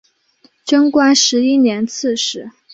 [0.65, 2.49] 贞观十一年刺史。